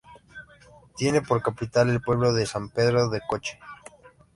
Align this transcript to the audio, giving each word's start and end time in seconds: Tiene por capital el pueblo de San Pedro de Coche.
Tiene 0.97 1.21
por 1.21 1.43
capital 1.43 1.91
el 1.91 2.01
pueblo 2.01 2.33
de 2.33 2.47
San 2.47 2.69
Pedro 2.71 3.07
de 3.11 3.21
Coche. 3.29 3.59